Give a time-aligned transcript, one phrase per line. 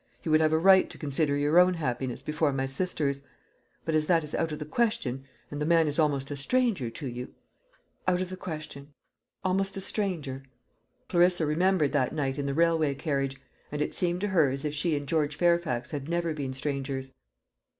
[0.23, 3.21] You would have a right to consider your own happiness before my sister's.
[3.85, 6.89] But as that is out of the question, and the man is almost a stranger
[6.89, 7.35] to you"
[8.07, 8.95] "Out of the question
[9.43, 10.41] almost a stranger."
[11.07, 13.39] Clarissa remembered that night in the railway carriage,
[13.71, 17.13] and it seemed to her as if she and George Fairfax had never been strangers.